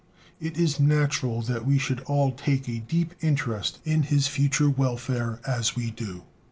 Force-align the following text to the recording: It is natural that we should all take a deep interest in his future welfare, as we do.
It 0.39 0.57
is 0.57 0.79
natural 0.79 1.43
that 1.43 1.63
we 1.63 1.77
should 1.77 1.99
all 2.07 2.31
take 2.31 2.67
a 2.67 2.79
deep 2.79 3.13
interest 3.21 3.77
in 3.85 4.01
his 4.01 4.25
future 4.27 4.67
welfare, 4.67 5.39
as 5.45 5.75
we 5.75 5.91
do. 5.91 6.23